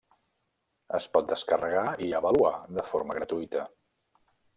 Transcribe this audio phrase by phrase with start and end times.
[0.99, 3.63] Es pot descarregar i avaluar de forma gratuïta.